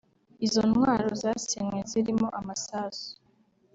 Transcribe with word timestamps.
Izo 0.45 0.61
ntwaro 0.69 1.07
zasenywe 1.21 1.79
zirimo 1.89 2.27
amasasu 2.39 3.07